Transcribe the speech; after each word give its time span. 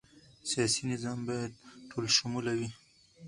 سیاسي 0.49 0.81
نظام 0.91 1.19
باید 1.27 1.51
ټولشموله 1.89 2.51
وي 2.59 2.69